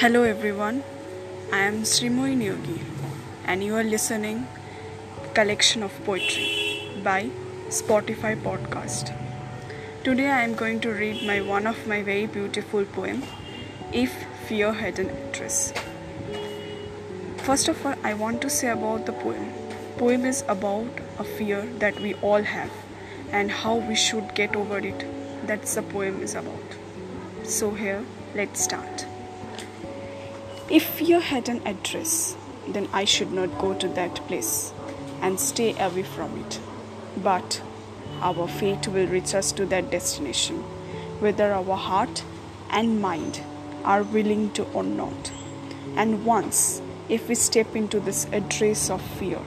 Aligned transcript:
Hello 0.00 0.24
everyone, 0.24 0.82
I 1.50 1.60
am 1.60 1.76
Srimoy 1.84 2.42
Yogi 2.44 2.82
and 3.46 3.64
you 3.64 3.74
are 3.76 3.82
listening 3.82 4.46
collection 5.32 5.82
of 5.82 5.94
poetry 6.04 6.90
by 7.02 7.30
Spotify 7.70 8.34
podcast. 8.42 9.14
Today 10.04 10.28
I 10.28 10.42
am 10.42 10.54
going 10.54 10.80
to 10.80 10.90
read 10.90 11.26
my 11.26 11.40
one 11.40 11.66
of 11.66 11.86
my 11.86 12.02
very 12.02 12.26
beautiful 12.26 12.84
poem 12.84 13.22
If 13.90 14.12
Fear 14.46 14.74
Had 14.74 14.98
an 14.98 15.08
Address. 15.08 15.72
First 17.38 17.68
of 17.68 17.86
all 17.86 17.94
I 18.04 18.12
want 18.12 18.42
to 18.42 18.50
say 18.50 18.68
about 18.68 19.06
the 19.06 19.14
poem. 19.14 19.50
Poem 19.96 20.26
is 20.26 20.44
about 20.46 21.04
a 21.18 21.24
fear 21.24 21.66
that 21.78 21.98
we 22.00 22.12
all 22.16 22.42
have 22.42 22.70
and 23.32 23.50
how 23.50 23.76
we 23.76 23.94
should 23.94 24.34
get 24.34 24.54
over 24.54 24.76
it. 24.76 25.10
That's 25.46 25.74
the 25.74 25.82
poem 25.82 26.20
is 26.20 26.34
about. 26.34 26.80
So 27.44 27.70
here 27.70 28.04
let's 28.34 28.62
start. 28.62 29.06
If 30.68 31.00
you 31.00 31.20
had 31.20 31.48
an 31.48 31.64
address, 31.64 32.36
then 32.66 32.88
I 32.92 33.04
should 33.04 33.32
not 33.32 33.56
go 33.56 33.74
to 33.74 33.86
that 33.90 34.16
place 34.26 34.72
and 35.22 35.38
stay 35.38 35.78
away 35.78 36.02
from 36.02 36.36
it. 36.40 36.58
But 37.22 37.62
our 38.20 38.48
fate 38.48 38.88
will 38.88 39.06
reach 39.06 39.32
us 39.32 39.52
to 39.52 39.66
that 39.66 39.92
destination, 39.92 40.56
whether 41.20 41.52
our 41.52 41.76
heart 41.76 42.24
and 42.68 43.00
mind 43.00 43.42
are 43.84 44.02
willing 44.02 44.50
to 44.54 44.64
or 44.72 44.82
not. 44.82 45.30
And 45.94 46.26
once, 46.26 46.82
if 47.08 47.28
we 47.28 47.36
step 47.36 47.76
into 47.76 48.00
this 48.00 48.26
address 48.32 48.90
of 48.90 49.00
fear, 49.00 49.40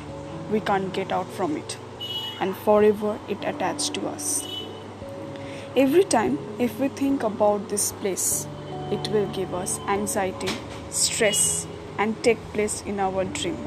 we 0.49 0.62
can't 0.62 0.94
get 0.94 1.12
out 1.12 1.27
from 1.27 1.58
it, 1.58 1.77
and 2.40 2.55
forever 2.55 3.20
it 3.27 3.44
attached 3.44 3.94
to 3.96 4.08
us. 4.08 4.48
Every 5.76 6.05
time, 6.05 6.40
if 6.60 6.80
we 6.80 6.88
think 6.88 7.24
about 7.24 7.68
this 7.68 7.91
place, 7.91 8.48
it 8.91 9.07
will 9.09 9.27
give 9.27 9.54
us 9.54 9.79
anxiety, 9.87 10.49
stress, 10.90 11.68
and 11.98 12.21
take 12.23 12.40
place 12.54 12.82
in 12.84 12.99
our 12.99 13.26
dream. 13.26 13.57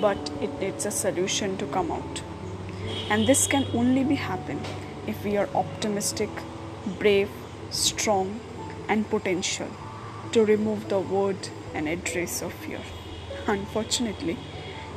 But 0.00 0.30
it 0.40 0.60
needs 0.60 0.84
a 0.84 0.90
solution 0.90 1.56
to 1.58 1.66
come 1.66 1.90
out. 1.90 2.22
And 3.08 3.26
this 3.26 3.46
can 3.46 3.66
only 3.72 4.04
be 4.04 4.16
happen 4.16 4.60
if 5.06 5.24
we 5.24 5.36
are 5.36 5.48
optimistic, 5.54 6.28
brave, 6.98 7.30
strong, 7.70 8.40
and 8.88 9.08
potential 9.08 9.68
to 10.32 10.44
remove 10.44 10.88
the 10.88 11.00
word 11.00 11.48
and 11.74 11.88
address 11.88 12.42
of 12.42 12.52
fear. 12.52 12.80
Unfortunately, 13.46 14.36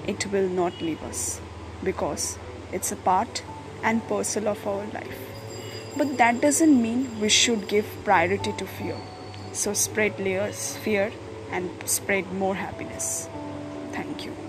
it 0.08 0.26
will 0.32 0.50
not 0.50 0.82
leave 0.82 1.04
us 1.04 1.40
because 1.84 2.38
it's 2.72 2.92
a 2.92 2.96
part 2.96 3.44
and 3.84 4.06
parcel 4.08 4.48
of 4.48 4.66
our 4.68 4.86
life. 4.88 5.20
But 5.98 6.18
that 6.18 6.42
doesn't 6.42 6.82
mean 6.82 7.20
we 7.20 7.30
should 7.30 7.68
give 7.68 7.86
priority 8.04 8.54
to 8.54 8.66
fear. 8.66 8.98
So 9.54 9.74
spread 9.74 10.20
layers, 10.20 10.78
fear, 10.78 11.12
and 11.52 11.70
spread 11.86 12.32
more 12.34 12.56
happiness. 12.56 13.28
Thank 13.92 14.26
you. 14.26 14.49